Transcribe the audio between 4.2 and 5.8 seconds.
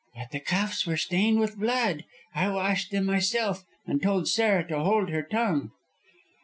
Sarah to hold her tongue."